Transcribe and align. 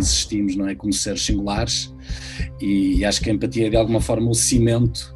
existimos, 0.00 0.56
não 0.56 0.68
é? 0.68 0.74
Como 0.74 0.92
seres 0.92 1.24
singulares, 1.24 1.94
e 2.60 3.04
acho 3.04 3.20
que 3.20 3.30
a 3.30 3.32
empatia 3.32 3.66
é 3.66 3.70
de 3.70 3.76
alguma 3.76 4.00
forma 4.00 4.30
o 4.30 4.34
cimento 4.34 5.14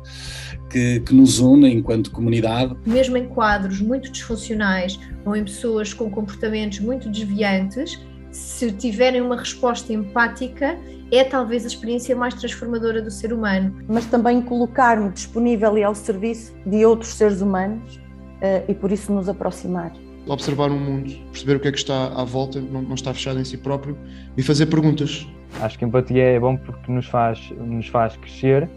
que, 0.70 1.00
que, 1.00 1.14
nos 1.14 1.38
une 1.38 1.72
enquanto 1.72 2.10
comunidade. 2.10 2.76
Mesmo 2.86 3.16
em 3.16 3.26
quadros 3.26 3.80
muito 3.80 4.10
disfuncionais 4.10 4.98
ou 5.24 5.36
em 5.36 5.44
pessoas 5.44 5.92
com 5.92 6.10
comportamentos 6.10 6.80
muito 6.80 7.08
desviantes, 7.08 8.00
se 8.30 8.72
tiverem 8.72 9.20
uma 9.20 9.36
resposta 9.36 9.92
empática, 9.92 10.76
é 11.12 11.22
talvez 11.22 11.64
a 11.64 11.68
experiência 11.68 12.16
mais 12.16 12.34
transformadora 12.34 13.00
do 13.00 13.10
ser 13.10 13.32
humano. 13.32 13.84
Mas 13.88 14.06
também 14.06 14.42
colocar-me 14.42 15.10
disponível 15.10 15.78
e 15.78 15.84
ao 15.84 15.94
serviço 15.94 16.52
de 16.66 16.84
outros 16.84 17.14
seres 17.14 17.40
humanos 17.40 17.96
uh, 17.96 18.64
e 18.68 18.74
por 18.74 18.90
isso 18.90 19.12
nos 19.12 19.28
aproximar. 19.28 19.92
Observar 20.26 20.70
o 20.70 20.74
mundo, 20.74 21.12
perceber 21.30 21.56
o 21.56 21.60
que 21.60 21.68
é 21.68 21.72
que 21.72 21.78
está 21.78 22.06
à 22.06 22.24
volta, 22.24 22.58
não, 22.58 22.80
não 22.80 22.94
está 22.94 23.12
fechado 23.12 23.38
em 23.38 23.44
si 23.44 23.58
próprio 23.58 23.96
e 24.36 24.42
fazer 24.42 24.66
perguntas. 24.66 25.26
Acho 25.60 25.78
que 25.78 25.84
a 25.84 25.88
empatia 25.88 26.22
é 26.22 26.40
bom 26.40 26.56
porque 26.56 26.90
nos 26.90 27.06
faz, 27.06 27.50
nos 27.50 27.88
faz 27.88 28.16
crescer 28.16 28.68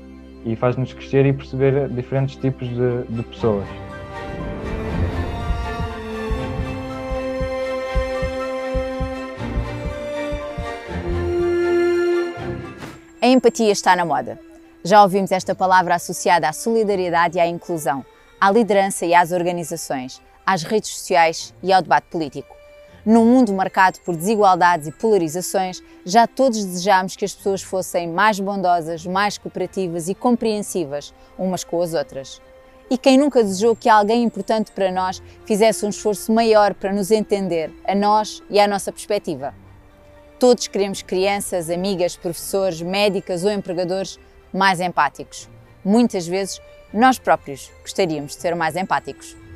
e 0.46 0.56
faz-nos 0.56 0.94
crescer 0.94 1.26
e 1.26 1.34
perceber 1.34 1.90
diferentes 1.90 2.36
tipos 2.36 2.68
de, 2.68 3.04
de 3.10 3.24
pessoas. 3.24 3.68
A 13.22 13.28
empatia 13.28 13.72
está 13.72 13.96
na 13.96 14.06
moda. 14.06 14.40
Já 14.84 15.02
ouvimos 15.02 15.32
esta 15.32 15.56
palavra 15.56 15.96
associada 15.96 16.48
à 16.48 16.54
solidariedade 16.54 17.38
e 17.38 17.42
à 17.42 17.48
inclusão, 17.48 18.06
à 18.40 18.50
liderança 18.52 19.06
e 19.06 19.14
às 19.14 19.32
organizações, 19.32 20.22
às 20.48 20.64
redes 20.64 20.92
sociais 20.92 21.54
e 21.62 21.74
ao 21.74 21.82
debate 21.82 22.08
político. 22.10 22.56
Num 23.06 23.26
mundo 23.26 23.52
marcado 23.54 24.00
por 24.06 24.16
desigualdades 24.16 24.88
e 24.88 24.92
polarizações, 24.92 25.84
já 26.06 26.26
todos 26.26 26.64
desejamos 26.64 27.18
que 27.18 27.26
as 27.26 27.36
pessoas 27.36 27.62
fossem 27.62 28.08
mais 28.08 28.40
bondosas, 28.40 29.06
mais 29.06 29.38
cooperativas 29.38 30.08
e 30.08 30.16
compreensivas 30.16 31.14
umas 31.38 31.66
com 31.66 31.82
as 31.82 31.94
outras. 31.94 32.42
E 32.90 32.98
quem 32.98 33.18
nunca 33.18 33.44
desejou 33.44 33.76
que 33.76 33.90
alguém 33.90 34.24
importante 34.24 34.72
para 34.72 34.90
nós 34.90 35.22
fizesse 35.46 35.86
um 35.86 35.90
esforço 35.90 36.32
maior 36.32 36.74
para 36.74 36.94
nos 36.94 37.12
entender, 37.12 37.70
a 37.86 37.94
nós 37.94 38.42
e 38.50 38.60
à 38.60 38.68
nossa 38.68 38.92
perspectiva? 38.92 39.54
Todos 40.40 40.68
queremos 40.68 41.02
crianças, 41.02 41.70
amigas, 41.70 42.16
professores, 42.16 42.82
médicas 42.82 43.44
ou 43.44 43.52
empregadores 43.52 44.18
mais 44.54 44.80
empáticos. 44.80 45.50
Muitas 45.84 46.28
vezes, 46.28 46.62
nós 46.94 47.20
próprios 47.20 47.72
gostaríamos 47.82 48.36
de 48.36 48.42
ser 48.42 48.56
mais 48.56 48.76
empáticos. 48.76 49.47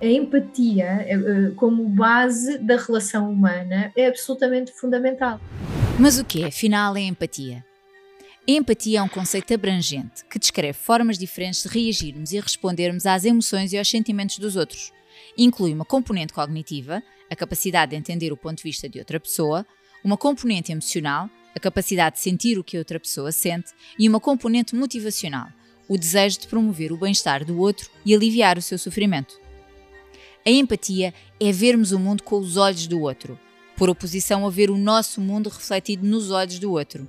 A 0.00 0.06
empatia, 0.06 1.04
eh, 1.06 1.12
eh, 1.12 1.50
como 1.56 1.86
base 1.86 2.56
da 2.56 2.76
relação 2.76 3.30
humana, 3.30 3.92
é 3.94 4.06
absolutamente 4.06 4.72
fundamental. 4.72 5.38
Mas 5.98 6.18
o 6.18 6.24
que 6.24 6.42
é, 6.42 6.46
afinal, 6.46 6.94
a 6.94 7.00
empatia? 7.00 7.62
A 8.48 8.50
empatia 8.50 9.00
é 9.00 9.02
um 9.02 9.08
conceito 9.08 9.52
abrangente 9.52 10.24
que 10.24 10.38
descreve 10.38 10.72
formas 10.72 11.18
diferentes 11.18 11.62
de 11.62 11.68
reagirmos 11.68 12.32
e 12.32 12.40
respondermos 12.40 13.04
às 13.04 13.26
emoções 13.26 13.74
e 13.74 13.78
aos 13.78 13.90
sentimentos 13.90 14.38
dos 14.38 14.56
outros. 14.56 14.90
Inclui 15.36 15.74
uma 15.74 15.84
componente 15.84 16.32
cognitiva, 16.32 17.02
a 17.30 17.36
capacidade 17.36 17.90
de 17.90 17.96
entender 17.96 18.32
o 18.32 18.38
ponto 18.38 18.56
de 18.56 18.62
vista 18.62 18.88
de 18.88 18.98
outra 18.98 19.20
pessoa, 19.20 19.66
uma 20.02 20.16
componente 20.16 20.72
emocional, 20.72 21.28
a 21.54 21.60
capacidade 21.60 22.16
de 22.16 22.22
sentir 22.22 22.58
o 22.58 22.64
que 22.64 22.78
outra 22.78 22.98
pessoa 22.98 23.30
sente, 23.32 23.72
e 23.98 24.08
uma 24.08 24.18
componente 24.18 24.74
motivacional, 24.74 25.48
o 25.86 25.98
desejo 25.98 26.40
de 26.40 26.48
promover 26.48 26.90
o 26.90 26.96
bem-estar 26.96 27.44
do 27.44 27.58
outro 27.58 27.90
e 28.06 28.14
aliviar 28.14 28.56
o 28.56 28.62
seu 28.62 28.78
sofrimento. 28.78 29.39
A 30.46 30.50
empatia 30.50 31.12
é 31.38 31.52
vermos 31.52 31.92
o 31.92 31.98
mundo 31.98 32.22
com 32.22 32.38
os 32.38 32.56
olhos 32.56 32.86
do 32.86 33.00
outro, 33.00 33.38
por 33.76 33.90
oposição 33.90 34.46
a 34.46 34.50
ver 34.50 34.70
o 34.70 34.78
nosso 34.78 35.20
mundo 35.20 35.48
refletido 35.48 36.06
nos 36.06 36.30
olhos 36.30 36.58
do 36.58 36.72
outro. 36.72 37.08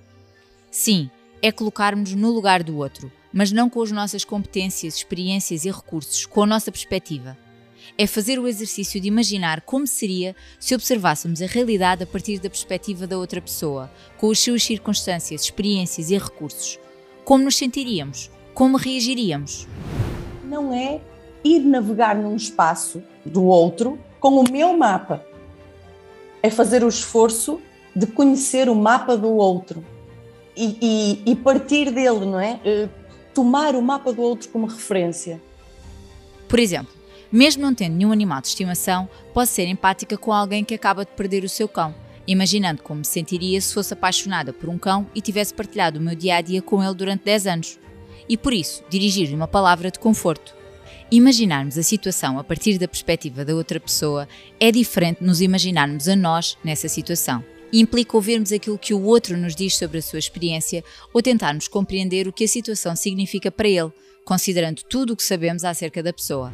Sim, 0.69 1.09
é 1.41 1.51
colocarmos 1.51 2.13
no 2.13 2.31
lugar 2.31 2.63
do 2.63 2.77
outro, 2.77 3.11
mas 3.31 3.51
não 3.51 3.69
com 3.69 3.81
as 3.81 3.91
nossas 3.91 4.23
competências, 4.25 4.95
experiências 4.95 5.65
e 5.65 5.71
recursos, 5.71 6.25
com 6.25 6.43
a 6.43 6.47
nossa 6.47 6.71
perspectiva 6.71 7.37
é 7.97 8.07
fazer 8.07 8.39
o 8.39 8.47
exercício 8.47 8.99
de 8.99 9.07
imaginar 9.07 9.61
como 9.61 9.85
seria 9.85 10.35
se 10.59 10.73
observássemos 10.73 11.41
a 11.41 11.45
realidade 11.45 12.03
a 12.03 12.07
partir 12.07 12.39
da 12.39 12.49
perspectiva 12.49 13.05
da 13.05 13.17
outra 13.17 13.41
pessoa, 13.41 13.91
com 14.17 14.31
as 14.31 14.39
suas 14.39 14.63
circunstâncias, 14.63 15.43
experiências 15.43 16.09
e 16.09 16.17
recursos. 16.17 16.79
Como 17.23 17.43
nos 17.43 17.55
sentiríamos? 17.57 18.29
Como 18.53 18.77
reagiríamos? 18.77 19.67
Não 20.43 20.73
é 20.73 20.99
ir 21.43 21.59
navegar 21.59 22.15
num 22.15 22.35
espaço 22.35 23.01
do 23.25 23.45
outro 23.45 23.99
com 24.19 24.39
o 24.39 24.51
meu 24.51 24.77
mapa. 24.77 25.25
É 26.43 26.49
fazer 26.49 26.83
o 26.83 26.87
esforço 26.87 27.61
de 27.95 28.07
conhecer 28.07 28.69
o 28.69 28.75
mapa 28.75 29.17
do 29.17 29.29
outro 29.29 29.83
e, 30.55 30.77
e, 31.25 31.31
e 31.31 31.35
partir 31.35 31.91
dele, 31.91 32.25
não 32.25 32.39
é? 32.39 32.59
Eh, 32.63 32.89
tomar 33.33 33.75
o 33.75 33.81
mapa 33.81 34.11
do 34.13 34.21
outro 34.21 34.49
como 34.49 34.65
referência. 34.67 35.41
Por 36.47 36.59
exemplo, 36.59 36.93
mesmo 37.31 37.63
não 37.63 37.73
tendo 37.73 37.95
nenhum 37.95 38.11
animal 38.11 38.41
de 38.41 38.47
estimação, 38.47 39.07
posso 39.33 39.53
ser 39.53 39.67
empática 39.67 40.17
com 40.17 40.33
alguém 40.33 40.63
que 40.63 40.73
acaba 40.73 41.05
de 41.05 41.11
perder 41.11 41.43
o 41.43 41.49
seu 41.49 41.67
cão, 41.67 41.95
imaginando 42.27 42.83
como 42.83 42.99
me 42.99 43.05
sentiria 43.05 43.59
se 43.61 43.73
fosse 43.73 43.93
apaixonada 43.93 44.51
por 44.51 44.69
um 44.69 44.77
cão 44.77 45.07
e 45.15 45.21
tivesse 45.21 45.53
partilhado 45.53 45.99
o 45.99 46.01
meu 46.01 46.15
dia 46.15 46.35
a 46.35 46.41
dia 46.41 46.61
com 46.61 46.83
ele 46.83 46.93
durante 46.93 47.23
10 47.23 47.47
anos. 47.47 47.79
E 48.27 48.37
por 48.37 48.53
isso, 48.53 48.83
dirigir-lhe 48.89 49.35
uma 49.35 49.47
palavra 49.47 49.89
de 49.89 49.99
conforto. 49.99 50.53
Imaginarmos 51.13 51.77
a 51.77 51.83
situação 51.83 52.39
a 52.39 52.43
partir 52.43 52.77
da 52.77 52.87
perspectiva 52.87 53.43
da 53.43 53.53
outra 53.53 53.81
pessoa 53.81 54.29
é 54.57 54.71
diferente 54.71 55.19
de 55.19 55.25
nos 55.25 55.41
imaginarmos 55.41 56.07
a 56.07 56.15
nós 56.15 56.57
nessa 56.63 56.87
situação. 56.87 57.43
implica 57.73 58.15
ouvirmos 58.15 58.53
aquilo 58.53 58.77
que 58.77 58.93
o 58.93 59.03
outro 59.03 59.35
nos 59.35 59.53
diz 59.53 59.77
sobre 59.77 59.97
a 59.97 60.01
sua 60.01 60.19
experiência 60.19 60.83
ou 61.13 61.21
tentarmos 61.21 61.67
compreender 61.67 62.29
o 62.29 62.33
que 62.33 62.45
a 62.45 62.47
situação 62.47 62.95
significa 62.95 63.51
para 63.51 63.67
ele, 63.67 63.91
considerando 64.25 64.83
tudo 64.83 65.11
o 65.11 65.15
que 65.17 65.23
sabemos 65.23 65.65
acerca 65.65 66.01
da 66.01 66.13
pessoa. 66.13 66.53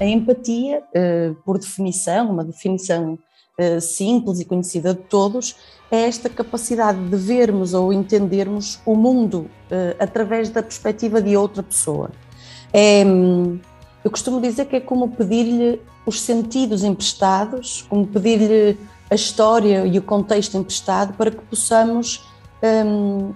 A 0.00 0.04
empatia, 0.04 0.82
eh, 0.94 1.32
por 1.44 1.58
definição, 1.58 2.30
uma 2.30 2.44
definição 2.44 3.18
eh, 3.58 3.80
simples 3.80 4.38
e 4.38 4.44
conhecida 4.44 4.94
de 4.94 5.02
todos, 5.02 5.56
é 5.90 6.02
esta 6.02 6.28
capacidade 6.28 6.98
de 7.08 7.16
vermos 7.16 7.74
ou 7.74 7.92
entendermos 7.92 8.80
o 8.86 8.94
mundo 8.94 9.50
eh, 9.68 9.96
através 9.98 10.48
da 10.50 10.62
perspectiva 10.62 11.20
de 11.20 11.36
outra 11.36 11.62
pessoa. 11.62 12.10
É, 12.72 13.04
eu 14.06 14.10
costumo 14.10 14.40
dizer 14.40 14.66
que 14.66 14.76
é 14.76 14.80
como 14.80 15.08
pedir-lhe 15.08 15.82
os 16.06 16.20
sentidos 16.20 16.84
emprestados, 16.84 17.84
como 17.88 18.06
pedir-lhe 18.06 18.78
a 19.10 19.16
história 19.16 19.84
e 19.84 19.98
o 19.98 20.02
contexto 20.02 20.56
emprestado 20.56 21.14
para 21.14 21.28
que 21.28 21.42
possamos 21.42 22.24
um, 22.86 23.34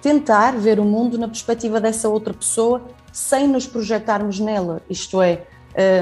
tentar 0.00 0.52
ver 0.52 0.78
o 0.78 0.84
mundo 0.84 1.18
na 1.18 1.26
perspectiva 1.26 1.80
dessa 1.80 2.08
outra 2.08 2.32
pessoa 2.32 2.80
sem 3.12 3.48
nos 3.48 3.66
projetarmos 3.66 4.38
nela. 4.38 4.80
Isto 4.88 5.20
é, 5.20 5.46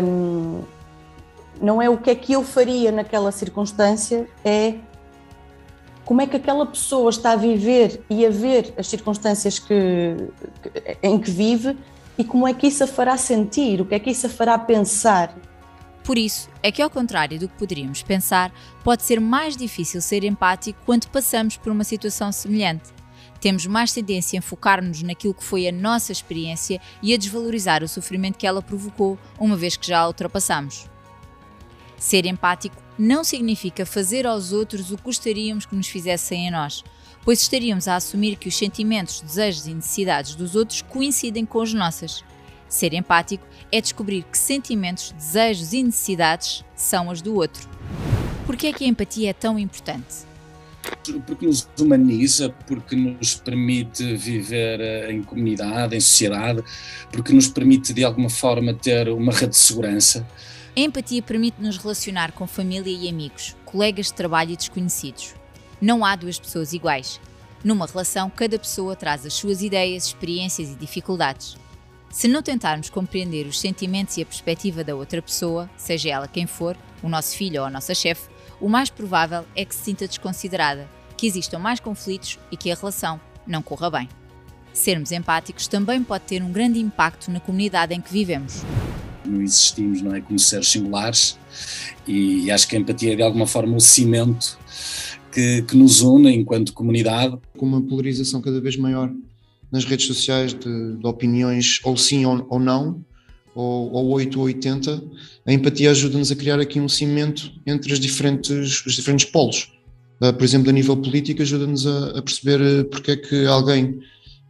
um, 0.05 0.61
não 1.59 1.81
é 1.81 1.89
o 1.89 1.97
que 1.97 2.11
é 2.11 2.15
que 2.15 2.35
eu 2.35 2.45
faria 2.45 2.93
naquela 2.93 3.33
circunstância, 3.33 4.29
é 4.45 4.75
como 6.05 6.21
é 6.21 6.27
que 6.27 6.37
aquela 6.37 6.67
pessoa 6.67 7.09
está 7.09 7.33
a 7.33 7.37
viver 7.37 8.05
e 8.11 8.27
a 8.27 8.31
ver 8.31 8.75
as 8.77 8.89
circunstâncias 8.89 9.59
que, 9.59 10.17
em 11.03 11.19
que 11.19 11.31
vive 11.31 11.79
e 12.21 12.25
como 12.25 12.47
é 12.47 12.53
que 12.53 12.67
isso 12.67 12.85
a 12.85 12.87
fará 12.87 13.17
sentir, 13.17 13.81
o 13.81 13.87
que 13.87 13.95
é 13.95 13.99
que 13.99 14.11
isso 14.11 14.27
a 14.27 14.31
fará 14.31 14.59
pensar. 14.59 15.35
Por 16.05 16.19
isso, 16.19 16.51
é 16.63 16.71
que 16.71 16.83
ao 16.83 16.91
contrário 16.91 17.39
do 17.39 17.49
que 17.49 17.57
poderíamos 17.57 18.03
pensar, 18.03 18.53
pode 18.85 19.05
ser 19.05 19.19
mais 19.19 19.57
difícil 19.57 20.03
ser 20.03 20.23
empático 20.23 20.79
quando 20.85 21.09
passamos 21.09 21.57
por 21.57 21.73
uma 21.73 21.83
situação 21.85 22.31
semelhante 22.31 22.93
temos 23.41 23.65
mais 23.65 23.91
tendência 23.91 24.39
a 24.39 24.43
focar-nos 24.43 25.03
naquilo 25.03 25.33
que 25.33 25.43
foi 25.43 25.67
a 25.67 25.73
nossa 25.73 26.13
experiência 26.13 26.79
e 27.03 27.15
a 27.15 27.17
desvalorizar 27.17 27.83
o 27.83 27.89
sofrimento 27.89 28.37
que 28.37 28.47
ela 28.47 28.61
provocou, 28.61 29.19
uma 29.39 29.57
vez 29.57 29.79
que 29.79 29.87
já 29.87 30.01
a 30.01 30.07
ultrapassamos. 30.07 30.87
Ser 31.97 32.27
empático 32.27 32.77
não 32.99 33.25
significa 33.25 33.87
fazer 33.87 34.27
aos 34.27 34.53
outros 34.53 34.93
o 34.93 34.97
que 34.99 35.05
gostaríamos 35.05 35.65
que 35.65 35.75
nos 35.75 35.89
fizessem 35.89 36.49
a 36.49 36.51
nós, 36.51 36.85
pois 37.25 37.41
estaríamos 37.41 37.89
a 37.89 37.97
assumir 37.97 38.37
que 38.37 38.49
os 38.49 38.57
sentimentos, 38.57 39.21
desejos 39.21 39.67
e 39.67 39.75
necessidades 39.75 40.35
dos 40.35 40.55
outros 40.55 40.83
coincidem 40.83 41.45
com 41.45 41.61
os 41.61 41.75
nossos. 41.75 42.25
Ser 42.69 42.95
empático 42.95 43.47
é 43.73 43.81
descobrir 43.81 44.23
que 44.23 44.39
sentimentos, 44.39 45.13
desejos 45.13 45.73
e 45.73 45.83
necessidades 45.83 46.65
são 46.75 47.11
as 47.11 47.21
do 47.21 47.35
outro. 47.35 47.69
Por 48.47 48.57
que 48.57 48.69
é 48.69 48.73
que 48.73 48.85
a 48.85 48.89
empatia 48.89 49.31
é 49.31 49.33
tão 49.33 49.59
importante? 49.59 50.31
porque 51.27 51.47
nos 51.47 51.69
humaniza, 51.79 52.51
porque 52.67 52.95
nos 52.95 53.35
permite 53.35 54.17
viver 54.17 54.81
eh, 54.81 55.13
em 55.13 55.23
comunidade, 55.23 55.97
em 55.97 56.01
sociedade, 56.01 56.63
porque 57.13 57.33
nos 57.33 57.49
permite 57.49 57.93
de 57.93 58.05
alguma 58.05 58.31
forma 58.31 58.75
ter 58.75 59.09
uma 59.09 59.33
rede 59.33 59.53
de 59.53 59.57
segurança. 59.57 60.27
A 60.77 60.81
empatia 60.81 61.23
permite-nos 61.23 61.77
relacionar 61.77 62.33
com 62.33 62.47
família 62.47 62.91
e 62.91 63.09
amigos, 63.09 63.57
colegas 63.65 64.07
de 64.07 64.15
trabalho 64.15 64.53
e 64.53 64.57
desconhecidos. 64.57 65.40
Não 65.81 66.05
há 66.05 66.15
duas 66.15 66.39
pessoas 66.39 66.75
iguais. 66.75 67.19
Numa 67.65 67.87
relação, 67.87 68.29
cada 68.29 68.59
pessoa 68.59 68.95
traz 68.95 69.25
as 69.25 69.33
suas 69.33 69.63
ideias, 69.63 70.07
experiências 70.07 70.69
e 70.71 70.75
dificuldades. 70.75 71.57
Se 72.11 72.29
não 72.29 72.43
tentarmos 72.43 72.91
compreender 72.91 73.47
os 73.47 73.59
sentimentos 73.59 74.17
e 74.17 74.23
a 74.23 74.27
perspectiva 74.27 74.85
da 74.85 74.95
outra 74.95 75.23
pessoa, 75.23 75.71
seja 75.77 76.11
ela 76.11 76.29
quem 76.29 76.47
for, 76.47 76.77
o 77.03 77.09
nosso 77.09 77.35
filho 77.37 77.61
ou 77.61 77.67
a 77.67 77.71
nossa 77.71 77.95
chefe, 77.95 78.29
o 78.61 78.69
mais 78.69 78.91
provável 78.91 79.47
é 79.57 79.65
que 79.65 79.75
se 79.75 79.85
sinta 79.85 80.07
desconsiderada, 80.07 80.87
que 81.17 81.27
existam 81.27 81.59
mais 81.59 81.81
conflitos 81.81 82.39
e 82.51 82.57
que 82.57 82.71
a 82.71 82.75
relação 82.75 83.19
não 83.47 83.63
corra 83.63 83.91
bem. 83.91 84.09
Sermos 84.73 85.13
empáticos 85.13 85.67
também 85.67 86.03
pode 86.03 86.25
ter 86.25 86.43
um 86.43 86.53
grande 86.53 86.79
impacto 86.79 87.31
na 87.31 87.41
comunidade 87.41 87.95
em 87.95 88.01
que 88.01 88.13
vivemos. 88.13 88.63
Não 89.25 89.41
existimos, 89.41 90.03
não 90.03 90.15
é, 90.15 90.21
como 90.21 90.39
seres 90.39 90.69
singulares 90.69 91.39
e 92.07 92.51
acho 92.51 92.69
que 92.69 92.77
a 92.77 92.79
empatia 92.79 93.13
é 93.13 93.17
de 93.17 93.23
alguma 93.23 93.47
forma 93.47 93.77
o 93.77 93.81
cimento 93.81 94.59
que, 95.33 95.63
que 95.63 95.77
nos 95.77 96.03
une 96.03 96.33
enquanto 96.33 96.73
comunidade. 96.73 97.37
Com 97.57 97.67
uma 97.67 97.83
polarização 97.83 98.41
cada 98.41 98.61
vez 98.61 98.77
maior 98.77 99.13
nas 99.71 99.85
redes 99.85 100.07
sociais 100.07 100.53
de, 100.53 100.97
de 100.97 101.07
opiniões 101.07 101.81
ou 101.85 101.97
sim 101.97 102.25
ou, 102.25 102.45
ou 102.49 102.59
não, 102.59 103.05
ou, 103.55 103.93
ou 103.93 104.09
8 104.11 104.39
ou 104.39 104.47
80, 104.47 105.03
a 105.47 105.53
empatia 105.53 105.91
ajuda-nos 105.91 106.31
a 106.31 106.37
criar 106.37 106.61
aqui 106.61 106.81
um 106.81 106.89
cimento 106.89 107.53
entre 107.67 107.93
as 107.93 108.01
diferentes, 108.01 108.85
os 108.85 108.95
diferentes 108.95 109.27
polos. 109.31 109.73
Uh, 110.21 110.33
por 110.33 110.45
exemplo, 110.45 110.71
a 110.71 110.73
nível 110.73 110.97
político, 110.97 111.41
ajuda-nos 111.43 111.87
a, 111.87 112.19
a, 112.19 112.23
perceber 112.23 112.61
uh, 112.61 112.85
porque 112.87 113.13
é 113.13 113.17
que 113.17 113.47
alguém 113.47 113.99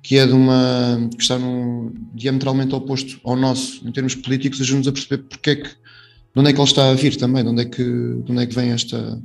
que 0.03 0.17
é 0.17 0.26
de 0.26 0.33
uma 0.33 1.09
que 1.15 1.23
está 1.23 1.38
num, 1.38 1.93
diametralmente 2.15 2.75
oposto 2.75 3.21
ao 3.23 3.37
nosso 3.37 3.87
em 3.87 3.93
termos 3.93 4.15
políticos 4.15 4.59
ajuda-nos 4.59 4.88
a 4.88 4.93
perceber 4.93 5.19
porque 5.25 5.50
é 5.50 5.56
que 5.56 5.69
de 5.69 6.41
onde 6.41 6.50
é 6.50 6.53
que 6.53 6.59
ele 6.59 6.69
está 6.69 6.91
a 6.91 6.94
vir 6.94 7.17
também, 7.17 7.43
de 7.43 7.50
onde 7.50 7.62
é 7.62 7.65
que, 7.65 7.83
de 7.83 8.33
onde 8.33 8.43
é 8.43 8.47
que 8.47 8.55
vem 8.55 8.71
esta, 8.71 9.21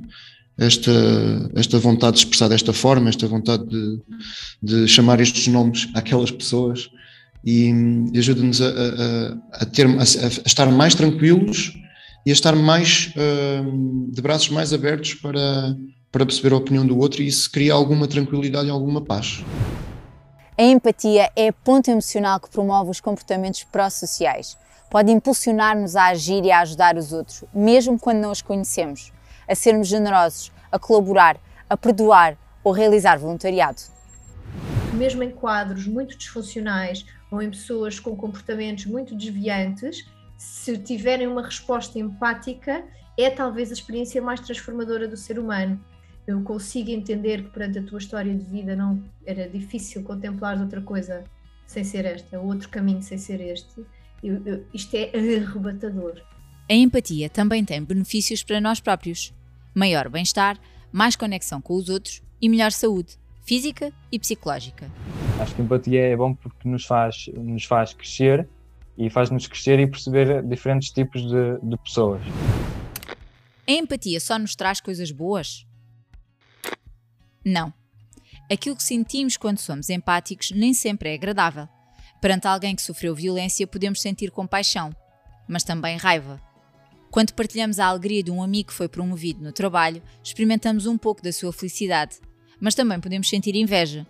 esta, 0.58 0.90
esta 1.54 1.78
vontade 1.78 2.14
de 2.14 2.18
expressar 2.20 2.48
desta 2.48 2.72
forma, 2.72 3.08
esta 3.08 3.26
vontade 3.26 3.64
de, 3.66 4.00
de 4.62 4.88
chamar 4.88 5.20
estes 5.20 5.46
nomes 5.48 5.88
àquelas 5.94 6.30
pessoas 6.30 6.90
e, 7.44 7.70
e 8.12 8.18
ajuda-nos 8.18 8.62
a, 8.62 8.68
a, 8.68 9.62
a, 9.62 9.66
ter, 9.66 9.86
a, 9.86 10.00
a, 10.00 10.46
estar 10.46 10.66
mais 10.72 10.94
tranquilos 10.94 11.74
e 12.24 12.30
a 12.30 12.32
estar 12.32 12.56
mais 12.56 13.12
uh, 13.16 14.10
de 14.10 14.22
braços 14.22 14.48
mais 14.48 14.72
abertos 14.72 15.14
para, 15.14 15.76
para 16.10 16.24
perceber 16.24 16.54
a 16.54 16.56
opinião 16.56 16.86
do 16.86 16.98
outro 16.98 17.22
e 17.22 17.26
isso 17.26 17.50
cria 17.50 17.74
alguma 17.74 18.08
tranquilidade 18.08 18.68
e 18.68 18.70
alguma 18.70 19.02
paz. 19.02 19.44
A 20.58 20.62
empatia 20.62 21.30
é 21.36 21.48
a 21.48 21.52
ponte 21.52 21.90
emocional 21.90 22.40
que 22.40 22.48
promove 22.48 22.90
os 22.90 22.98
comportamentos 22.98 23.62
pró-sociais. 23.64 24.56
Pode 24.90 25.12
impulsionar-nos 25.12 25.96
a 25.96 26.06
agir 26.06 26.42
e 26.44 26.50
a 26.50 26.60
ajudar 26.60 26.96
os 26.96 27.12
outros, 27.12 27.44
mesmo 27.54 27.98
quando 27.98 28.20
não 28.20 28.30
os 28.30 28.40
conhecemos 28.40 29.12
a 29.48 29.54
sermos 29.54 29.88
generosos, 29.88 30.52
a 30.70 30.78
colaborar, 30.78 31.38
a 31.68 31.76
perdoar 31.76 32.36
ou 32.62 32.72
realizar 32.72 33.18
voluntariado. 33.18 33.82
Mesmo 34.94 35.22
em 35.22 35.30
quadros 35.30 35.86
muito 35.86 36.16
disfuncionais 36.16 37.04
ou 37.30 37.42
em 37.42 37.50
pessoas 37.50 38.00
com 38.00 38.16
comportamentos 38.16 38.86
muito 38.86 39.14
desviantes, 39.14 40.06
se 40.36 40.76
tiverem 40.78 41.26
uma 41.26 41.42
resposta 41.42 41.98
empática, 41.98 42.84
é 43.16 43.30
talvez 43.30 43.70
a 43.70 43.74
experiência 43.74 44.20
mais 44.20 44.40
transformadora 44.40 45.08
do 45.08 45.16
ser 45.16 45.38
humano. 45.38 45.80
Eu 46.26 46.42
consigo 46.42 46.90
entender 46.90 47.44
que 47.44 47.50
perante 47.50 47.78
a 47.78 47.82
tua 47.82 47.98
história 47.98 48.34
de 48.34 48.44
vida 48.44 48.74
não 48.74 49.02
era 49.24 49.48
difícil 49.48 50.02
contemplar 50.02 50.60
outra 50.60 50.80
coisa 50.80 51.24
sem 51.66 51.84
ser 51.84 52.04
esta, 52.04 52.38
outro 52.38 52.68
caminho 52.68 53.02
sem 53.02 53.16
ser 53.16 53.40
este. 53.40 53.84
Eu, 54.22 54.42
eu, 54.44 54.64
isto 54.74 54.94
é 54.94 55.10
arrebatador. 55.14 56.20
A 56.68 56.74
empatia 56.74 57.30
também 57.30 57.64
tem 57.64 57.82
benefícios 57.82 58.42
para 58.42 58.60
nós 58.60 58.80
próprios: 58.80 59.32
maior 59.76 60.08
bem-estar, 60.08 60.58
mais 60.90 61.14
conexão 61.14 61.60
com 61.60 61.74
os 61.74 61.90
outros 61.90 62.22
e 62.40 62.48
melhor 62.48 62.72
saúde, 62.72 63.18
física 63.44 63.92
e 64.10 64.18
psicológica. 64.18 64.90
Acho 65.38 65.54
que 65.54 65.60
a 65.60 65.64
empatia 65.64 66.00
é 66.00 66.16
bom 66.16 66.34
porque 66.34 66.66
nos 66.66 66.86
faz, 66.86 67.28
nos 67.34 67.64
faz 67.64 67.92
crescer 67.92 68.48
e 68.96 69.10
faz-nos 69.10 69.46
crescer 69.46 69.78
e 69.78 69.86
perceber 69.86 70.42
diferentes 70.42 70.90
tipos 70.90 71.20
de, 71.20 71.60
de 71.62 71.76
pessoas. 71.76 72.22
A 73.68 73.72
empatia 73.72 74.18
só 74.18 74.38
nos 74.38 74.56
traz 74.56 74.80
coisas 74.80 75.10
boas? 75.10 75.66
Não. 77.44 77.72
Aquilo 78.50 78.76
que 78.76 78.82
sentimos 78.82 79.36
quando 79.36 79.58
somos 79.58 79.90
empáticos 79.90 80.52
nem 80.52 80.72
sempre 80.72 81.10
é 81.10 81.14
agradável. 81.14 81.68
Perante 82.20 82.46
alguém 82.46 82.74
que 82.74 82.80
sofreu 82.80 83.14
violência, 83.14 83.66
podemos 83.66 84.00
sentir 84.00 84.30
compaixão, 84.30 84.90
mas 85.46 85.62
também 85.62 85.98
raiva. 85.98 86.40
Quando 87.16 87.32
partilhamos 87.32 87.80
a 87.80 87.86
alegria 87.86 88.22
de 88.22 88.30
um 88.30 88.42
amigo 88.42 88.68
que 88.68 88.74
foi 88.74 88.88
promovido 88.88 89.42
no 89.42 89.50
trabalho, 89.50 90.02
experimentamos 90.22 90.84
um 90.84 90.98
pouco 90.98 91.22
da 91.22 91.32
sua 91.32 91.50
felicidade, 91.50 92.18
mas 92.60 92.74
também 92.74 93.00
podemos 93.00 93.30
sentir 93.30 93.56
inveja. 93.56 94.06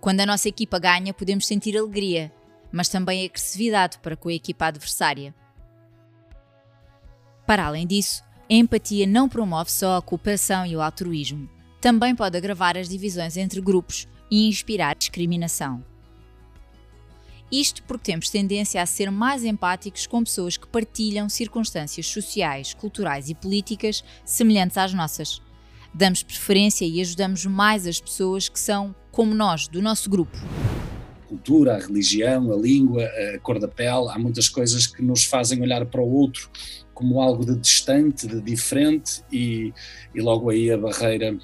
Quando 0.00 0.20
a 0.20 0.26
nossa 0.26 0.48
equipa 0.48 0.78
ganha, 0.78 1.12
podemos 1.12 1.44
sentir 1.44 1.76
alegria, 1.76 2.32
mas 2.70 2.88
também 2.88 3.26
agressividade 3.26 3.98
para 3.98 4.16
com 4.16 4.28
a 4.28 4.32
equipa 4.32 4.66
adversária. 4.66 5.34
Para 7.44 7.66
além 7.66 7.84
disso, 7.84 8.22
a 8.48 8.54
empatia 8.54 9.08
não 9.08 9.28
promove 9.28 9.72
só 9.72 9.96
a 9.96 10.02
cooperação 10.02 10.64
e 10.64 10.76
o 10.76 10.80
altruísmo, 10.80 11.50
também 11.80 12.14
pode 12.14 12.36
agravar 12.36 12.76
as 12.76 12.88
divisões 12.88 13.36
entre 13.36 13.60
grupos 13.60 14.06
e 14.30 14.46
inspirar 14.46 14.94
discriminação. 14.94 15.84
Isto 17.50 17.82
porque 17.84 18.10
temos 18.10 18.28
tendência 18.28 18.82
a 18.82 18.86
ser 18.86 19.08
mais 19.10 19.44
empáticos 19.44 20.06
com 20.06 20.24
pessoas 20.24 20.56
que 20.56 20.66
partilham 20.66 21.28
circunstâncias 21.28 22.06
sociais, 22.06 22.74
culturais 22.74 23.28
e 23.28 23.34
políticas 23.34 24.02
semelhantes 24.24 24.76
às 24.76 24.92
nossas. 24.92 25.40
Damos 25.94 26.24
preferência 26.24 26.84
e 26.84 27.00
ajudamos 27.00 27.46
mais 27.46 27.86
as 27.86 28.00
pessoas 28.00 28.48
que 28.48 28.58
são 28.58 28.94
como 29.12 29.32
nós, 29.32 29.68
do 29.68 29.80
nosso 29.80 30.10
grupo. 30.10 30.36
A 31.24 31.28
cultura, 31.28 31.76
a 31.76 31.78
religião, 31.78 32.52
a 32.52 32.56
língua, 32.56 33.04
a 33.04 33.38
cor 33.38 33.60
da 33.60 33.68
pele, 33.68 34.08
há 34.10 34.18
muitas 34.18 34.48
coisas 34.48 34.86
que 34.86 35.00
nos 35.00 35.24
fazem 35.24 35.62
olhar 35.62 35.86
para 35.86 36.02
o 36.02 36.12
outro 36.12 36.50
como 36.92 37.20
algo 37.20 37.44
de 37.44 37.54
distante, 37.56 38.26
de 38.26 38.40
diferente, 38.40 39.22
e, 39.30 39.72
e 40.14 40.20
logo 40.20 40.50
aí 40.50 40.70
a 40.70 40.78
barreira 40.78 41.36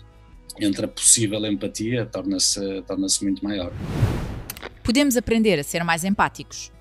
entre 0.58 0.84
a 0.86 0.88
possível 0.88 1.44
empatia 1.46 2.06
torna-se 2.06 2.82
torna 2.82 3.06
muito 3.22 3.44
maior 3.44 3.72
podemos 4.82 5.16
aprender 5.16 5.58
a 5.58 5.62
ser 5.62 5.84
mais 5.84 6.04
empáticos. 6.04 6.72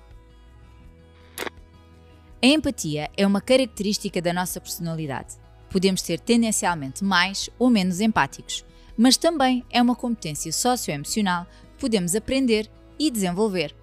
A 2.42 2.46
empatia 2.46 3.08
é 3.16 3.26
uma 3.26 3.40
característica 3.40 4.20
da 4.20 4.32
nossa 4.32 4.60
personalidade. 4.60 5.36
Podemos 5.70 6.02
ser 6.02 6.18
tendencialmente 6.18 7.04
mais 7.04 7.48
ou 7.58 7.70
menos 7.70 8.00
empáticos, 8.00 8.64
mas 8.96 9.16
também 9.16 9.64
é 9.70 9.80
uma 9.80 9.94
competência 9.94 10.52
socioemocional 10.52 11.44
que 11.44 11.80
podemos 11.80 12.16
aprender 12.16 12.68
e 12.98 13.10
desenvolver. 13.10 13.74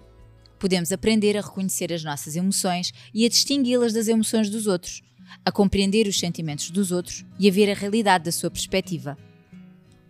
Podemos 0.58 0.92
aprender 0.92 1.38
a 1.38 1.40
reconhecer 1.40 1.90
as 1.90 2.04
nossas 2.04 2.36
emoções 2.36 2.92
e 3.14 3.24
a 3.24 3.28
distingui-las 3.28 3.94
das 3.94 4.08
emoções 4.08 4.50
dos 4.50 4.66
outros, 4.66 5.02
a 5.44 5.50
compreender 5.50 6.06
os 6.06 6.18
sentimentos 6.18 6.70
dos 6.70 6.92
outros 6.92 7.24
e 7.38 7.48
a 7.48 7.52
ver 7.52 7.70
a 7.70 7.74
realidade 7.74 8.24
da 8.24 8.32
sua 8.32 8.50
perspectiva. 8.50 9.16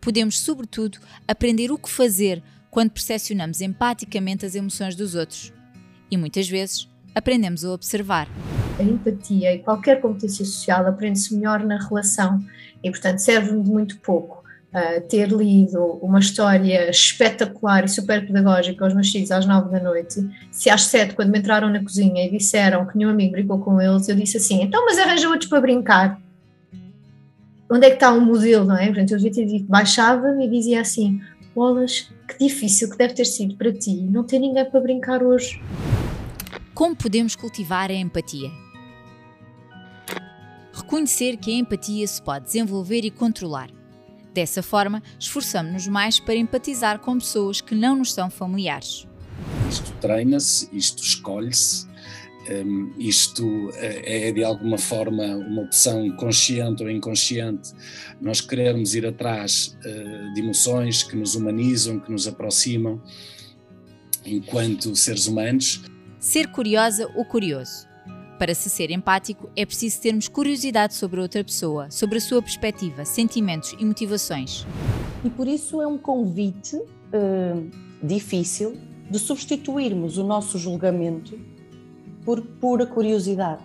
Podemos, 0.00 0.40
sobretudo, 0.40 0.98
aprender 1.28 1.70
o 1.70 1.78
que 1.78 1.88
fazer 1.88 2.42
quando 2.70 2.90
percepcionamos 2.90 3.60
empaticamente 3.60 4.46
as 4.46 4.54
emoções 4.54 4.94
dos 4.94 5.14
outros. 5.14 5.52
E 6.10 6.16
muitas 6.16 6.48
vezes 6.48 6.88
aprendemos 7.14 7.64
a 7.64 7.72
observar. 7.72 8.28
A 8.78 8.82
empatia 8.82 9.54
e 9.54 9.58
qualquer 9.58 10.00
competência 10.00 10.44
social 10.44 10.86
aprende-se 10.86 11.34
melhor 11.34 11.64
na 11.64 11.76
relação 11.76 12.42
e, 12.82 12.90
portanto, 12.90 13.18
serve-me 13.18 13.62
de 13.62 13.70
muito 13.70 13.98
pouco 13.98 14.42
uh, 14.72 15.00
ter 15.08 15.28
lido 15.28 15.98
uma 16.00 16.18
história 16.18 16.88
espetacular 16.88 17.84
e 17.84 17.88
super 17.88 18.26
pedagógica 18.26 18.84
aos 18.84 18.94
meus 18.94 19.10
filhos 19.10 19.30
às 19.30 19.44
nove 19.44 19.70
da 19.70 19.80
noite. 19.80 20.26
Se 20.50 20.70
às 20.70 20.84
sete, 20.84 21.14
quando 21.14 21.30
me 21.30 21.38
entraram 21.38 21.68
na 21.68 21.82
cozinha 21.82 22.24
e 22.24 22.30
disseram 22.30 22.86
que 22.86 22.96
nenhum 22.96 23.10
amigo 23.10 23.32
brincou 23.32 23.58
com 23.58 23.80
eles, 23.80 24.08
eu 24.08 24.16
disse 24.16 24.38
assim: 24.38 24.62
então, 24.62 24.84
mas 24.86 24.98
arranja 24.98 25.28
outros 25.28 25.48
para 25.48 25.60
brincar. 25.60 26.20
Onde 27.70 27.86
é 27.86 27.90
que 27.90 27.96
está 27.96 28.12
o 28.12 28.16
um 28.16 28.24
modelo, 28.24 28.64
não 28.64 28.76
é? 28.76 28.86
Portanto, 28.86 29.12
eu 29.12 29.18
devia 29.18 29.32
ter 29.32 29.46
dito, 29.46 29.66
baixava-me 29.66 30.46
e 30.46 30.50
dizia 30.50 30.80
assim: 30.80 31.20
bolas, 31.54 32.10
que 32.30 32.46
difícil 32.46 32.88
que 32.88 32.96
deve 32.96 33.14
ter 33.14 33.24
sido 33.24 33.56
para 33.56 33.72
ti 33.72 33.94
não 34.02 34.24
ter 34.24 34.38
ninguém 34.38 34.64
para 34.64 34.80
brincar 34.80 35.22
hoje. 35.22 35.60
Como 36.72 36.94
podemos 36.94 37.34
cultivar 37.34 37.90
a 37.90 37.94
empatia? 37.94 38.50
Reconhecer 40.72 41.36
que 41.36 41.50
a 41.50 41.54
empatia 41.54 42.06
se 42.06 42.22
pode 42.22 42.46
desenvolver 42.46 43.04
e 43.04 43.10
controlar. 43.10 43.70
Dessa 44.32 44.62
forma, 44.62 45.02
esforçamos-nos 45.18 45.88
mais 45.88 46.20
para 46.20 46.36
empatizar 46.36 47.00
com 47.00 47.18
pessoas 47.18 47.60
que 47.60 47.74
não 47.74 47.96
nos 47.96 48.12
são 48.12 48.30
familiares. 48.30 49.06
Isto 49.68 49.92
treina-se, 50.00 50.68
isto 50.72 51.02
escolhe-se, 51.02 51.86
um, 52.48 52.92
isto 52.98 53.70
eh, 53.74 54.28
é 54.28 54.32
de 54.32 54.42
alguma 54.42 54.78
forma 54.78 55.24
uma 55.36 55.62
opção 55.62 56.10
consciente 56.16 56.82
ou 56.82 56.90
inconsciente, 56.90 57.72
nós 58.20 58.40
queremos 58.40 58.94
ir 58.94 59.06
atrás 59.06 59.76
uh, 59.84 60.34
de 60.34 60.40
emoções 60.40 61.02
que 61.02 61.16
nos 61.16 61.34
humanizam, 61.34 62.00
que 62.00 62.10
nos 62.10 62.26
aproximam 62.26 63.00
enquanto 64.24 64.94
seres 64.96 65.26
humanos. 65.26 65.82
Ser 66.18 66.48
curiosa 66.48 67.10
ou 67.14 67.24
curioso. 67.24 67.88
Para 68.38 68.54
se 68.54 68.70
ser 68.70 68.90
empático, 68.90 69.50
é 69.54 69.66
preciso 69.66 70.00
termos 70.00 70.26
curiosidade 70.26 70.94
sobre 70.94 71.20
outra 71.20 71.44
pessoa, 71.44 71.90
sobre 71.90 72.18
a 72.18 72.20
sua 72.20 72.40
perspectiva, 72.40 73.04
sentimentos 73.04 73.74
e 73.78 73.84
motivações. 73.84 74.66
E 75.22 75.28
por 75.28 75.46
isso 75.46 75.82
é 75.82 75.86
um 75.86 75.98
convite 75.98 76.76
uh, 76.76 77.70
difícil 78.02 78.78
de 79.10 79.18
substituirmos 79.18 80.16
o 80.16 80.24
nosso 80.24 80.58
julgamento 80.58 81.38
por 82.24 82.40
pura 82.42 82.86
curiosidade, 82.86 83.62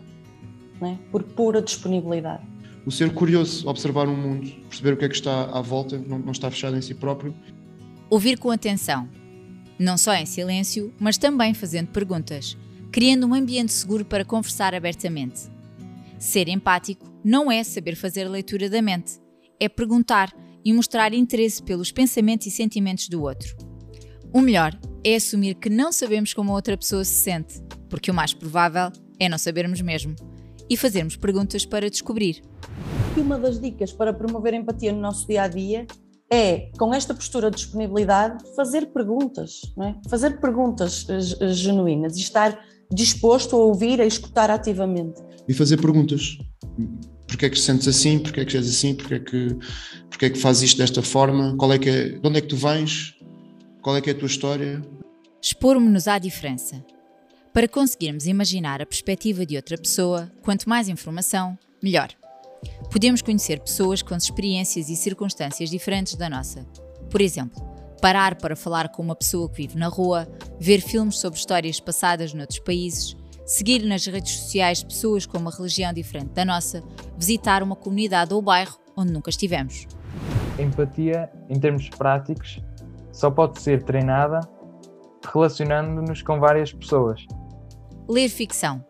é? 0.81 0.95
por 1.11 1.23
pura 1.23 1.61
disponibilidade. 1.61 2.43
o 2.85 2.91
ser 2.91 3.13
curioso, 3.13 3.67
observar 3.67 4.07
o 4.07 4.15
mundo, 4.15 4.49
perceber 4.69 4.93
o 4.93 4.97
que 4.97 5.05
é 5.05 5.09
que 5.09 5.15
está 5.15 5.45
à 5.45 5.61
volta, 5.61 5.97
não, 5.97 6.19
não 6.19 6.31
está 6.31 6.49
fechado 6.51 6.77
em 6.77 6.81
si 6.81 6.93
próprio. 6.93 7.33
Ouvir 8.09 8.37
com 8.37 8.51
atenção, 8.51 9.09
não 9.79 9.97
só 9.97 10.13
em 10.13 10.25
silêncio, 10.25 10.93
mas 10.99 11.17
também 11.17 11.53
fazendo 11.53 11.87
perguntas, 11.87 12.57
criando 12.91 13.27
um 13.27 13.33
ambiente 13.33 13.73
seguro 13.73 14.05
para 14.05 14.23
conversar 14.23 14.73
abertamente. 14.73 15.49
Ser 16.17 16.47
empático 16.47 17.05
não 17.23 17.51
é 17.51 17.63
saber 17.63 17.95
fazer 17.95 18.25
a 18.25 18.29
leitura 18.29 18.69
da 18.69 18.81
mente, 18.81 19.19
é 19.59 19.67
perguntar 19.67 20.33
e 20.63 20.71
mostrar 20.73 21.13
interesse 21.13 21.61
pelos 21.61 21.91
pensamentos 21.91 22.47
e 22.47 22.51
sentimentos 22.51 23.09
do 23.09 23.21
outro. 23.21 23.55
O 24.33 24.41
melhor 24.41 24.77
é 25.03 25.15
assumir 25.15 25.55
que 25.55 25.69
não 25.69 25.91
sabemos 25.91 26.33
como 26.33 26.51
a 26.51 26.55
outra 26.55 26.77
pessoa 26.77 27.03
se 27.03 27.23
sente, 27.23 27.61
porque 27.89 28.11
o 28.11 28.13
mais 28.13 28.33
provável 28.33 28.91
é 29.19 29.29
não 29.29 29.37
sabermos 29.37 29.81
mesmo, 29.81 30.15
e 30.69 30.75
fazermos 30.75 31.15
perguntas 31.15 31.65
para 31.65 31.89
descobrir. 31.89 32.41
E 33.15 33.19
uma 33.19 33.37
das 33.37 33.59
dicas 33.59 33.91
para 33.91 34.13
promover 34.13 34.53
empatia 34.53 34.91
no 34.91 34.99
nosso 34.99 35.27
dia 35.27 35.43
a 35.43 35.47
dia 35.47 35.87
é, 36.31 36.71
com 36.77 36.93
esta 36.93 37.13
postura 37.13 37.51
de 37.51 37.57
disponibilidade, 37.57 38.43
fazer 38.55 38.87
perguntas, 38.87 39.61
é? 39.81 39.95
fazer 40.09 40.39
perguntas 40.39 41.05
eh, 41.09 41.47
genuínas 41.49 42.17
e 42.17 42.21
estar 42.21 42.59
disposto 42.91 43.55
a 43.55 43.59
ouvir, 43.59 44.01
a 44.01 44.05
escutar 44.05 44.49
ativamente. 44.49 45.21
E 45.47 45.53
fazer 45.53 45.77
perguntas. 45.77 46.37
Porquê 47.27 47.45
é 47.45 47.49
que 47.49 47.55
te 47.55 47.61
sentes 47.61 47.87
assim? 47.87 48.19
Porquê 48.19 48.41
é 48.41 48.45
que 48.45 48.57
és 48.57 48.67
assim? 48.67 48.95
Porquê 48.95 49.15
é 49.15 49.19
que, 49.19 49.57
porquê 50.09 50.25
é 50.25 50.29
que 50.29 50.39
fazes 50.39 50.63
isto 50.63 50.77
desta 50.77 51.01
forma? 51.01 51.55
Qual 51.57 51.71
é 51.71 51.79
que 51.79 51.89
é, 51.89 52.09
de 52.09 52.27
onde 52.27 52.37
é 52.39 52.41
que 52.41 52.47
tu 52.47 52.57
vens? 52.57 53.15
Qual 53.81 53.95
é 53.95 54.01
que 54.01 54.09
é 54.09 54.13
a 54.13 54.17
tua 54.17 54.27
história? 54.27 54.81
Expormos-nos 55.41 56.07
à 56.07 56.17
diferença. 56.17 56.83
Para 57.55 57.69
conseguirmos 57.69 58.27
imaginar 58.27 58.81
a 58.81 58.85
perspectiva 58.85 59.45
de 59.45 59.55
outra 59.55 59.77
pessoa, 59.77 60.29
quanto 60.41 60.67
mais 60.67 60.89
informação, 60.89 61.57
melhor. 61.81 62.09
Podemos 62.91 63.21
conhecer 63.21 63.61
pessoas 63.61 64.01
com 64.01 64.13
experiências 64.13 64.89
e 64.89 64.95
circunstâncias 64.97 65.69
diferentes 65.69 66.15
da 66.15 66.29
nossa. 66.29 66.65
Por 67.09 67.21
exemplo, 67.21 67.63
parar 68.01 68.35
para 68.35 68.57
falar 68.57 68.89
com 68.89 69.01
uma 69.01 69.15
pessoa 69.15 69.49
que 69.49 69.55
vive 69.55 69.79
na 69.79 69.87
rua, 69.87 70.27
ver 70.59 70.81
filmes 70.81 71.17
sobre 71.17 71.39
histórias 71.39 71.79
passadas 71.79 72.33
noutros 72.33 72.59
países, 72.59 73.15
seguir 73.45 73.85
nas 73.85 74.05
redes 74.05 74.33
sociais 74.35 74.83
pessoas 74.83 75.25
com 75.25 75.37
uma 75.37 75.49
religião 75.49 75.93
diferente 75.93 76.33
da 76.33 76.43
nossa, 76.43 76.83
visitar 77.17 77.63
uma 77.63 77.77
comunidade 77.77 78.33
ou 78.33 78.41
bairro 78.41 78.77
onde 78.97 79.13
nunca 79.13 79.29
estivemos. 79.29 79.87
empatia, 80.59 81.31
em 81.49 81.57
termos 81.57 81.87
práticos, 81.87 82.61
só 83.13 83.31
pode 83.31 83.61
ser 83.61 83.81
treinada 83.83 84.41
relacionando-nos 85.33 86.21
com 86.21 86.37
várias 86.37 86.73
pessoas. 86.73 87.25
Ler 88.07 88.29
ficção. 88.29 88.85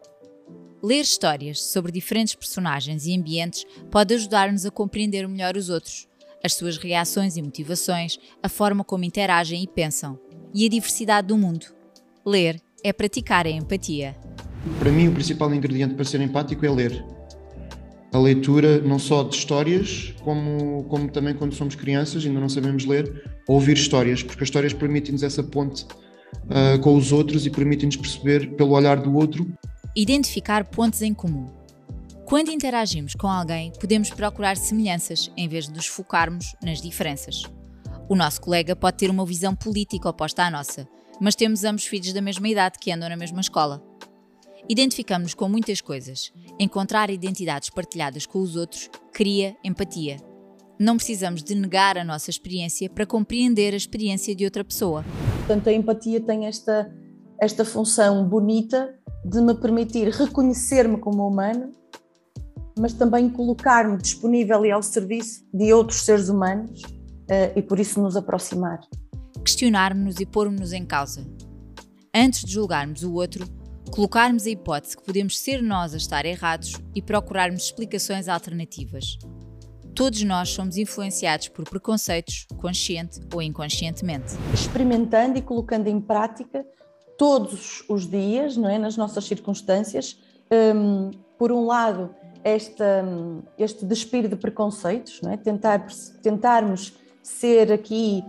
Ler 0.84 1.00
histórias 1.00 1.62
sobre 1.64 1.90
diferentes 1.90 2.36
personagens 2.36 3.06
e 3.06 3.16
ambientes 3.16 3.66
pode 3.90 4.14
ajudar-nos 4.14 4.66
a 4.66 4.72
compreender 4.72 5.26
melhor 5.26 5.56
os 5.56 5.70
outros, 5.70 6.06
as 6.44 6.54
suas 6.54 6.76
reações 6.76 7.38
e 7.38 7.42
motivações, 7.42 8.20
a 8.44 8.50
forma 8.50 8.84
como 8.84 9.06
interagem 9.06 9.64
e 9.64 9.68
pensam, 9.68 10.20
e 10.54 10.66
a 10.66 10.70
diversidade 10.70 11.30
do 11.30 11.38
mundo. 11.38 11.68
Ler 12.26 12.62
é 12.84 12.92
praticar 12.92 13.46
a 13.46 13.50
empatia. 13.50 14.18
Para 14.80 14.92
mim, 14.92 15.08
o 15.08 15.14
principal 15.14 15.54
ingrediente 15.54 15.96
para 15.96 16.04
ser 16.04 16.20
empático 16.20 16.66
é 16.66 16.70
ler. 16.70 17.06
A 18.12 18.20
leitura, 18.20 18.82
não 18.82 19.00
só 19.00 19.24
de 19.24 19.34
histórias, 19.34 20.14
como, 20.26 20.84
como 20.90 21.10
também 21.10 21.34
quando 21.34 21.56
somos 21.56 21.76
crianças, 21.76 22.26
ainda 22.26 22.42
não 22.42 22.50
sabemos 22.50 22.84
ler, 22.84 23.24
ouvir 23.48 23.78
histórias, 23.78 24.22
porque 24.22 24.44
as 24.44 24.50
histórias 24.50 24.74
permitem-nos 24.74 25.24
essa 25.24 25.42
ponte 25.42 25.86
uh, 26.46 26.80
com 26.82 26.96
os 26.96 27.12
outros 27.12 27.46
e 27.46 27.50
permitem-nos 27.50 27.98
perceber, 27.98 28.56
pelo 28.56 28.72
olhar 28.72 29.00
do 29.00 29.16
outro, 29.16 29.48
Identificar 29.98 30.66
pontos 30.66 31.02
em 31.02 31.14
comum. 31.14 31.48
Quando 32.26 32.52
interagimos 32.52 33.14
com 33.16 33.28
alguém, 33.28 33.72
podemos 33.80 34.10
procurar 34.10 34.58
semelhanças 34.58 35.32
em 35.38 35.48
vez 35.48 35.68
de 35.68 35.74
nos 35.74 35.88
focarmos 35.88 36.54
nas 36.62 36.82
diferenças. 36.82 37.44
O 38.10 38.14
nosso 38.14 38.42
colega 38.42 38.76
pode 38.76 38.98
ter 38.98 39.10
uma 39.10 39.26
visão 39.26 39.56
política 39.56 40.10
oposta 40.10 40.44
à 40.44 40.52
nossa, 40.52 40.86
mas 41.22 41.34
temos 41.34 41.64
ambos 41.64 41.86
filhos 41.86 42.12
da 42.12 42.20
mesma 42.20 42.50
idade 42.50 42.78
que 42.78 42.92
andam 42.92 43.08
na 43.08 43.16
mesma 43.16 43.40
escola. 43.40 43.82
Identificamos-nos 44.68 45.34
com 45.34 45.48
muitas 45.48 45.80
coisas. 45.80 46.34
Encontrar 46.60 47.10
identidades 47.10 47.70
partilhadas 47.70 48.26
com 48.26 48.42
os 48.42 48.58
outros 48.58 48.90
cria 49.14 49.56
empatia. 49.64 50.18
Não 50.78 50.98
precisamos 50.98 51.42
de 51.42 51.56
negar 51.56 51.98
a 51.98 52.04
nossa 52.04 52.30
experiência 52.30 52.90
para 52.90 53.06
compreender 53.06 53.74
a 53.74 53.78
experiência 53.78 54.36
de 54.36 54.44
outra 54.44 54.66
pessoa. 54.66 55.06
Portanto, 55.46 55.70
a 55.70 55.74
empatia 55.74 56.20
tem 56.20 56.48
esta, 56.48 56.92
esta 57.40 57.64
função 57.64 58.28
bonita 58.28 58.96
de 59.24 59.40
me 59.40 59.54
permitir 59.54 60.10
reconhecer-me 60.10 60.98
como 60.98 61.28
humano, 61.28 61.72
mas 62.80 62.94
também 62.94 63.30
colocar-me 63.30 63.96
disponível 63.96 64.66
e 64.66 64.72
ao 64.72 64.82
serviço 64.82 65.46
de 65.54 65.72
outros 65.72 66.02
seres 66.02 66.30
humanos 66.30 66.82
uh, 66.82 67.56
e 67.56 67.62
por 67.62 67.80
isso 67.80 68.02
nos 68.02 68.18
aproximar. 68.18 68.80
Questionarmos-nos 69.44 70.20
e 70.20 70.26
pormos-nos 70.26 70.74
em 70.74 70.84
causa. 70.84 71.24
Antes 72.14 72.44
de 72.44 72.52
julgarmos 72.52 73.04
o 73.04 73.14
outro, 73.14 73.46
colocarmos 73.92 74.48
a 74.48 74.50
hipótese 74.50 74.98
que 74.98 75.04
podemos 75.04 75.38
ser 75.38 75.62
nós 75.62 75.94
a 75.94 75.98
estar 75.98 76.26
errados 76.26 76.74
e 76.96 77.04
procurarmos 77.04 77.66
explicações 77.66 78.28
alternativas. 78.28 79.20
Todos 79.96 80.22
nós 80.24 80.50
somos 80.50 80.76
influenciados 80.76 81.48
por 81.48 81.64
preconceitos, 81.64 82.46
consciente 82.58 83.22
ou 83.34 83.42
inconscientemente. 83.42 84.34
Experimentando 84.54 85.38
e 85.38 85.42
colocando 85.42 85.88
em 85.88 86.02
prática 86.02 86.66
todos 87.18 87.82
os 87.88 88.06
dias, 88.06 88.58
não 88.58 88.70
é, 88.70 88.78
nas 88.78 88.98
nossas 88.98 89.24
circunstâncias. 89.24 90.20
Um, 90.52 91.12
por 91.38 91.50
um 91.50 91.66
lado, 91.66 92.14
esta, 92.44 93.06
este 93.58 93.86
despir 93.86 94.28
de 94.28 94.36
preconceitos, 94.36 95.22
não 95.22 95.32
é? 95.32 95.38
Tentar, 95.38 95.88
tentarmos 96.22 96.94
ser 97.24 97.72
aqui 97.72 98.22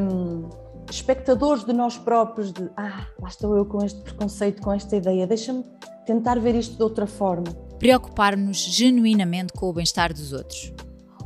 um, 0.00 0.48
espectadores 0.90 1.62
de 1.62 1.74
nós 1.74 1.98
próprios, 1.98 2.54
de 2.54 2.70
ah, 2.74 3.06
lá 3.20 3.28
estou 3.28 3.54
eu 3.54 3.66
com 3.66 3.84
este 3.84 4.00
preconceito, 4.00 4.62
com 4.62 4.72
esta 4.72 4.96
ideia, 4.96 5.26
deixa-me 5.26 5.62
tentar 6.06 6.40
ver 6.40 6.54
isto 6.54 6.74
de 6.74 6.82
outra 6.82 7.06
forma. 7.06 7.52
Preocupar-nos 7.78 8.56
genuinamente 8.56 9.52
com 9.52 9.68
o 9.68 9.72
bem-estar 9.74 10.10
dos 10.10 10.32
outros. 10.32 10.72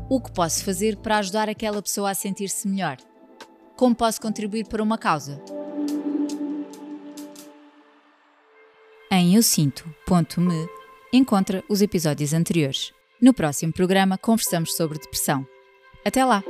O 0.08 0.20
que 0.20 0.30
posso 0.30 0.64
fazer 0.64 0.96
para 0.96 1.18
ajudar 1.18 1.48
aquela 1.48 1.82
pessoa 1.82 2.10
a 2.10 2.14
sentir-se 2.14 2.68
melhor? 2.68 2.96
Como 3.76 3.94
posso 3.94 4.20
contribuir 4.20 4.66
para 4.66 4.82
uma 4.82 4.96
causa? 4.96 5.42
Em 9.10 9.34
eusinto.me 9.34 10.68
encontra 11.12 11.64
os 11.68 11.82
episódios 11.82 12.32
anteriores. 12.32 12.92
No 13.20 13.34
próximo 13.34 13.72
programa 13.72 14.16
conversamos 14.16 14.76
sobre 14.76 14.98
depressão. 14.98 15.46
Até 16.04 16.24
lá! 16.24 16.42